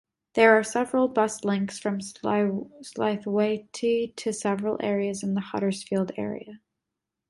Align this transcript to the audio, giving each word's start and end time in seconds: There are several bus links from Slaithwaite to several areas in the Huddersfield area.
There 0.33 0.57
are 0.57 0.63
several 0.63 1.07
bus 1.07 1.43
links 1.43 1.77
from 1.77 1.99
Slaithwaite 2.01 4.11
to 4.15 4.33
several 4.33 4.77
areas 4.79 5.21
in 5.21 5.35
the 5.35 5.41
Huddersfield 5.41 6.13
area. 6.17 6.59